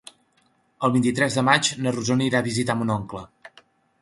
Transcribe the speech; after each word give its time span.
El 0.87 0.93
vint-i-tres 0.95 1.37
de 1.39 1.43
maig 1.49 1.69
na 1.83 1.93
Rosó 1.97 2.17
anirà 2.19 2.41
a 2.41 2.47
visitar 2.49 2.79
mon 2.81 2.95
oncle. 2.97 3.23